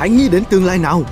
[0.00, 1.02] Hãy nghĩ đến tương lai nào.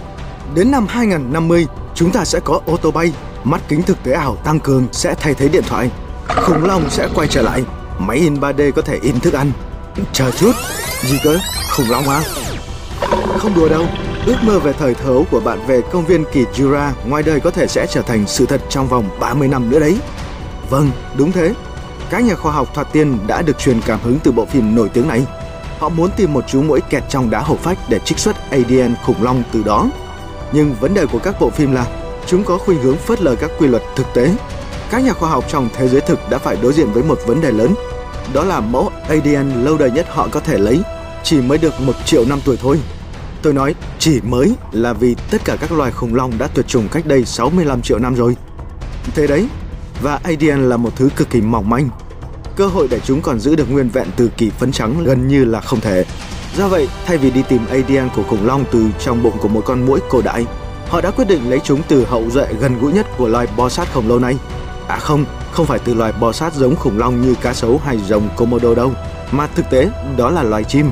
[0.55, 3.13] Đến năm 2050, chúng ta sẽ có ô tô bay,
[3.45, 5.91] mắt kính thực tế ảo tăng cường sẽ thay thế điện thoại,
[6.29, 7.65] khủng long sẽ quay trở lại,
[7.99, 9.53] máy in 3D có thể in thức ăn.
[10.13, 10.53] Chờ chút,
[11.03, 11.39] gì cơ?
[11.77, 12.23] Khủng long à?
[13.39, 13.87] Không đùa đâu,
[14.27, 17.51] ước mơ về thời thấu của bạn về công viên kỳ Jura ngoài đời có
[17.51, 19.99] thể sẽ trở thành sự thật trong vòng 30 năm nữa đấy.
[20.71, 21.55] Vâng, đúng thế.
[22.11, 24.89] Các nhà khoa học thoạt tiên đã được truyền cảm hứng từ bộ phim nổi
[24.89, 25.27] tiếng này.
[25.79, 28.95] Họ muốn tìm một chú muỗi kẹt trong đá hổ phách để trích xuất ADN
[29.05, 29.91] khủng long từ đó.
[30.53, 31.87] Nhưng vấn đề của các bộ phim là
[32.27, 34.35] chúng có khuynh hướng phớt lờ các quy luật thực tế.
[34.91, 37.41] Các nhà khoa học trong thế giới thực đã phải đối diện với một vấn
[37.41, 37.75] đề lớn.
[38.33, 40.83] Đó là mẫu ADN lâu đời nhất họ có thể lấy
[41.23, 42.81] chỉ mới được một triệu năm tuổi thôi.
[43.43, 46.89] Tôi nói chỉ mới là vì tất cả các loài khủng long đã tuyệt chủng
[46.89, 48.37] cách đây 65 triệu năm rồi.
[49.15, 49.49] Thế đấy,
[50.03, 51.89] và ADN là một thứ cực kỳ mỏng manh.
[52.59, 55.45] Cơ hội để chúng còn giữ được nguyên vẹn từ kỳ phấn trắng gần như
[55.45, 56.05] là không thể.
[56.57, 59.63] Do vậy, thay vì đi tìm ADN của khủng long từ trong bụng của một
[59.65, 60.47] con muỗi cổ đại,
[60.89, 63.69] họ đã quyết định lấy chúng từ hậu duệ gần gũi nhất của loài bò
[63.69, 64.37] sát khổng lồ này.
[64.89, 67.99] À không, không phải từ loài bò sát giống khủng long như cá sấu hay
[68.09, 68.93] rồng Komodo đâu,
[69.33, 70.91] mà thực tế đó là loài chim.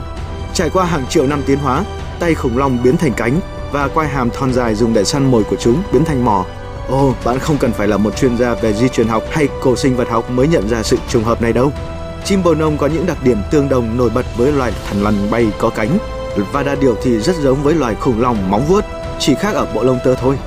[0.55, 1.85] Trải qua hàng triệu năm tiến hóa,
[2.21, 3.41] tay khủng long biến thành cánh
[3.73, 6.45] và quai hàm thon dài dùng để săn mồi của chúng biến thành mỏ.
[6.89, 9.48] Ồ, oh, bạn không cần phải là một chuyên gia về di truyền học hay
[9.62, 11.73] cổ sinh vật học mới nhận ra sự trùng hợp này đâu.
[12.25, 15.31] Chim bồ nông có những đặc điểm tương đồng nổi bật với loài thằn lằn
[15.31, 15.98] bay có cánh
[16.53, 18.84] và đa điều thì rất giống với loài khủng long móng vuốt,
[19.19, 20.39] chỉ khác ở bộ lông tơ thôi.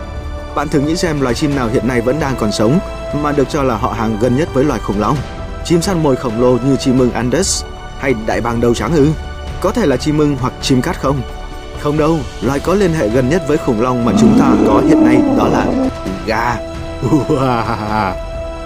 [0.55, 2.79] Bạn thử nghĩ xem loài chim nào hiện nay vẫn đang còn sống
[3.21, 5.17] mà được cho là họ hàng gần nhất với loài khủng long.
[5.65, 7.63] Chim săn mồi khổng lồ như chim mưng Andes
[7.99, 9.09] hay đại bàng đầu trắng ư?
[9.61, 11.21] Có thể là chim mưng hoặc chim cát không?
[11.80, 14.81] Không đâu, loài có liên hệ gần nhất với khủng long mà chúng ta có
[14.88, 15.89] hiện nay đó là
[16.27, 16.58] gà.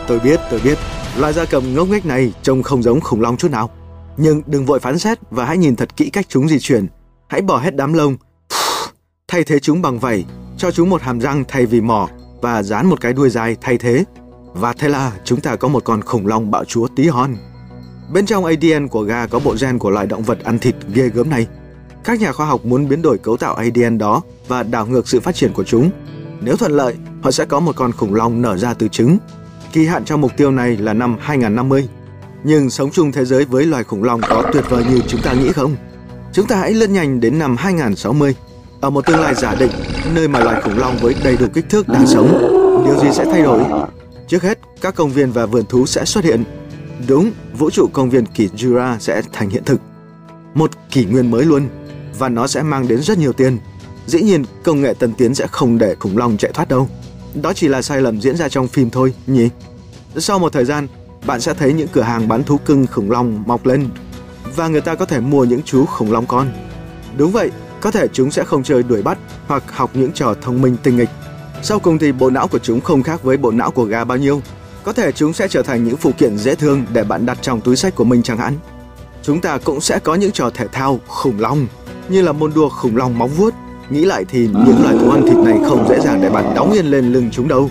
[0.08, 0.78] tôi biết, tôi biết,
[1.18, 3.70] loài gia cầm ngốc nghếch này trông không giống khủng long chút nào.
[4.18, 6.88] Nhưng đừng vội phán xét và hãy nhìn thật kỹ cách chúng di chuyển.
[7.30, 8.18] Hãy bỏ hết đám lông,
[9.28, 10.26] thay thế chúng bằng vảy,
[10.58, 12.10] cho chúng một hàm răng thay vì mỏ
[12.42, 14.04] và dán một cái đuôi dài thay thế.
[14.54, 17.36] Và thế là chúng ta có một con khủng long bạo chúa tí hon.
[18.14, 21.10] Bên trong ADN của gà có bộ gen của loài động vật ăn thịt ghê
[21.10, 21.48] gớm này.
[22.04, 25.20] Các nhà khoa học muốn biến đổi cấu tạo ADN đó và đảo ngược sự
[25.20, 25.92] phát triển của chúng.
[26.42, 29.18] Nếu thuận lợi, họ sẽ có một con khủng long nở ra từ trứng.
[29.74, 31.88] Kỳ hạn cho mục tiêu này là năm 2050.
[32.44, 35.34] Nhưng sống chung thế giới với loài khủng long có tuyệt vời như chúng ta
[35.34, 35.76] nghĩ không?
[36.34, 38.36] Chúng ta hãy lướt nhanh đến năm 2060.
[38.82, 39.72] Ở một tương lai giả định,
[40.16, 42.28] nơi mà loài khủng long với đầy đủ kích thước đang sống,
[42.86, 43.64] điều gì sẽ thay đổi?
[44.28, 46.44] Trước hết, các công viên và vườn thú sẽ xuất hiện.
[47.08, 49.82] Đúng, vũ trụ công viên kỷ Jura sẽ thành hiện thực.
[50.54, 51.68] Một kỷ nguyên mới luôn,
[52.20, 53.58] và nó sẽ mang đến rất nhiều tiền.
[54.08, 56.90] Dĩ nhiên, công nghệ tân tiến sẽ không để khủng long chạy thoát đâu.
[57.42, 59.50] Đó chỉ là sai lầm diễn ra trong phim thôi, nhỉ?
[60.18, 60.88] Sau một thời gian,
[61.26, 63.90] bạn sẽ thấy những cửa hàng bán thú cưng khủng long mọc lên
[64.56, 66.52] và người ta có thể mua những chú khủng long con.
[67.18, 67.52] Đúng vậy,
[67.82, 70.98] có thể chúng sẽ không chơi đuổi bắt hoặc học những trò thông minh tinh
[70.98, 71.10] nghịch.
[71.64, 74.18] Sau cùng thì bộ não của chúng không khác với bộ não của gà bao
[74.18, 74.42] nhiêu.
[74.84, 77.62] Có thể chúng sẽ trở thành những phụ kiện dễ thương để bạn đặt trong
[77.62, 78.58] túi sách của mình chẳng hạn.
[79.24, 81.68] Chúng ta cũng sẽ có những trò thể thao khủng long
[82.14, 83.54] như là môn đua khủng long móng vuốt.
[83.90, 86.72] Nghĩ lại thì những loài thú ăn thịt này không dễ dàng để bạn đóng
[86.72, 87.70] yên lên lưng chúng đâu.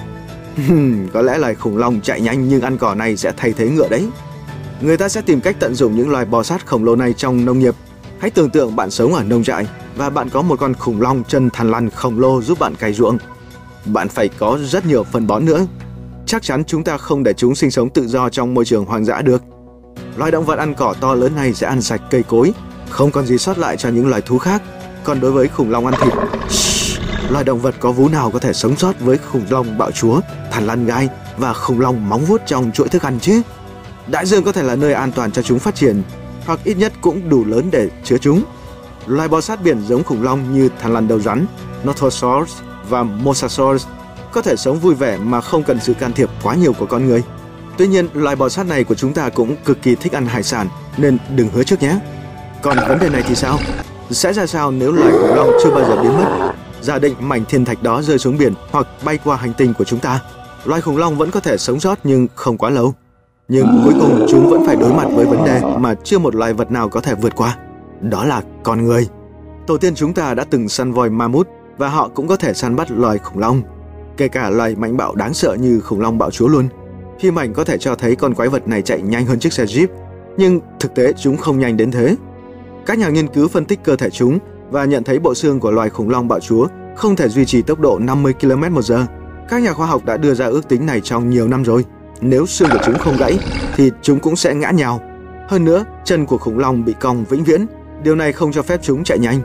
[1.13, 3.89] có lẽ loài khủng long chạy nhanh nhưng ăn cỏ này sẽ thay thế ngựa
[3.89, 4.09] đấy.
[4.81, 7.45] Người ta sẽ tìm cách tận dụng những loài bò sát khổng lồ này trong
[7.45, 7.75] nông nghiệp.
[8.19, 9.67] Hãy tưởng tượng bạn sống ở nông trại
[9.97, 12.93] và bạn có một con khủng long chân thằn lằn khổng lồ giúp bạn cày
[12.93, 13.19] ruộng.
[13.85, 15.67] Bạn phải có rất nhiều phân bón nữa.
[16.27, 19.05] Chắc chắn chúng ta không để chúng sinh sống tự do trong môi trường hoang
[19.05, 19.43] dã được.
[20.17, 22.53] Loài động vật ăn cỏ to lớn này sẽ ăn sạch cây cối,
[22.93, 24.63] không còn gì sót lại cho những loài thú khác.
[25.05, 26.13] Còn đối với khủng long ăn thịt,
[27.31, 30.21] loài động vật có vú nào có thể sống sót với khủng long bạo chúa,
[30.51, 33.43] thằn lằn gai và khủng long móng vuốt trong chuỗi thức ăn chứ?
[34.07, 36.03] Đại dương có thể là nơi an toàn cho chúng phát triển,
[36.47, 38.43] hoặc ít nhất cũng đủ lớn để chứa chúng.
[39.07, 41.47] Loài bò sát biển giống khủng long như thằn lằn đầu rắn,
[41.85, 42.53] Nothosaurus
[42.89, 43.87] và Mosasaurus
[44.33, 47.07] có thể sống vui vẻ mà không cần sự can thiệp quá nhiều của con
[47.07, 47.23] người.
[47.77, 50.43] Tuy nhiên, loài bò sát này của chúng ta cũng cực kỳ thích ăn hải
[50.43, 51.99] sản nên đừng hứa trước nhé.
[52.63, 53.59] Còn vấn đề này thì sao?
[54.11, 56.53] Sẽ ra sao nếu loài khủng long chưa bao giờ biến mất?
[56.81, 59.85] Giả định mảnh thiên thạch đó rơi xuống biển hoặc bay qua hành tinh của
[59.85, 60.21] chúng ta.
[60.65, 62.95] Loài khủng long vẫn có thể sống sót nhưng không quá lâu.
[63.49, 66.53] Nhưng cuối cùng chúng vẫn phải đối mặt với vấn đề mà chưa một loài
[66.53, 67.57] vật nào có thể vượt qua.
[68.01, 69.09] Đó là con người.
[69.67, 71.49] Tổ tiên chúng ta đã từng săn voi mammoth
[71.79, 73.63] và họ cũng có thể săn bắt loài khủng long.
[74.17, 76.69] Kể cả loài mạnh bạo đáng sợ như khủng long bạo chúa luôn.
[77.21, 79.65] Phim ảnh có thể cho thấy con quái vật này chạy nhanh hơn chiếc xe
[79.65, 79.87] Jeep,
[80.37, 82.17] nhưng thực tế chúng không nhanh đến thế.
[82.87, 84.39] Các nhà nghiên cứu phân tích cơ thể chúng
[84.71, 87.63] và nhận thấy bộ xương của loài khủng long bạo chúa không thể duy trì
[87.63, 89.07] tốc độ 50 km một giờ.
[89.49, 91.85] Các nhà khoa học đã đưa ra ước tính này trong nhiều năm rồi.
[92.21, 93.39] Nếu xương của chúng không gãy
[93.77, 95.01] thì chúng cũng sẽ ngã nhào.
[95.49, 97.67] Hơn nữa, chân của khủng long bị cong vĩnh viễn,
[98.03, 99.41] điều này không cho phép chúng chạy nhanh.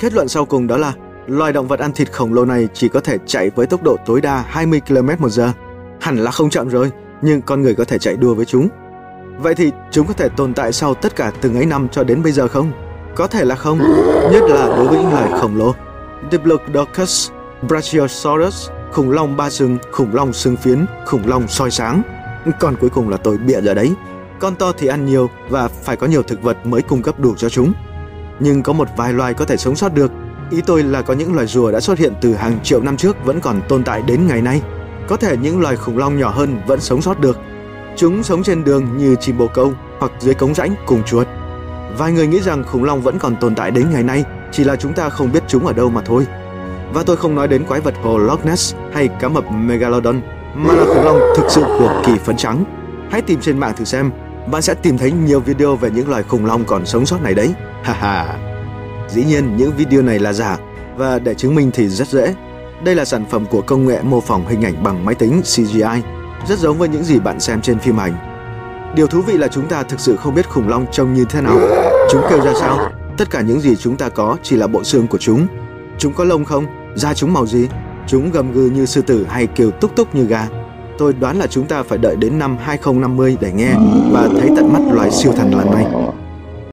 [0.00, 0.92] Kết luận sau cùng đó là
[1.26, 3.96] loài động vật ăn thịt khổng lồ này chỉ có thể chạy với tốc độ
[4.06, 5.52] tối đa 20 km một giờ.
[6.00, 6.90] Hẳn là không chậm rồi,
[7.22, 8.68] nhưng con người có thể chạy đua với chúng.
[9.38, 12.22] Vậy thì chúng có thể tồn tại sau tất cả từng ấy năm cho đến
[12.22, 12.72] bây giờ không?
[13.14, 13.78] Có thể là không,
[14.32, 15.74] nhất là đối với những loài khổng lồ.
[16.30, 17.30] Diplodocus,
[17.62, 22.02] Brachiosaurus, khủng long ba sừng, khủng long xương phiến, khủng long soi sáng.
[22.60, 23.94] Còn cuối cùng là tôi bịa ra đấy.
[24.40, 27.34] Con to thì ăn nhiều và phải có nhiều thực vật mới cung cấp đủ
[27.36, 27.72] cho chúng.
[28.40, 30.12] Nhưng có một vài loài có thể sống sót được.
[30.50, 33.16] Ý tôi là có những loài rùa đã xuất hiện từ hàng triệu năm trước
[33.24, 34.62] vẫn còn tồn tại đến ngày nay.
[35.08, 37.38] Có thể những loài khủng long nhỏ hơn vẫn sống sót được.
[37.98, 41.26] Chúng sống trên đường như chim bồ câu hoặc dưới cống rãnh cùng chuột.
[41.96, 44.76] Vài người nghĩ rằng khủng long vẫn còn tồn tại đến ngày nay, chỉ là
[44.76, 46.26] chúng ta không biết chúng ở đâu mà thôi.
[46.92, 50.20] Và tôi không nói đến quái vật hồ Loch Ness hay cá mập Megalodon,
[50.54, 52.64] mà là khủng long thực sự của kỳ phấn trắng.
[53.10, 54.10] Hãy tìm trên mạng thử xem,
[54.50, 57.34] bạn sẽ tìm thấy nhiều video về những loài khủng long còn sống sót này
[57.34, 57.54] đấy.
[57.82, 58.38] Ha ha.
[59.08, 60.58] Dĩ nhiên những video này là giả
[60.96, 62.34] và để chứng minh thì rất dễ.
[62.84, 66.02] Đây là sản phẩm của công nghệ mô phỏng hình ảnh bằng máy tính CGI,
[66.46, 68.12] rất giống với những gì bạn xem trên phim ảnh.
[68.94, 71.40] Điều thú vị là chúng ta thực sự không biết khủng long trông như thế
[71.40, 71.58] nào,
[72.10, 72.90] chúng kêu ra sao.
[73.16, 75.46] Tất cả những gì chúng ta có chỉ là bộ xương của chúng.
[75.98, 76.66] Chúng có lông không?
[76.94, 77.68] Da chúng màu gì?
[78.06, 80.48] Chúng gầm gừ như sư tử hay kêu túc túc như gà?
[80.98, 83.72] Tôi đoán là chúng ta phải đợi đến năm 2050 để nghe
[84.12, 85.86] và thấy tận mắt loài siêu thần lần này.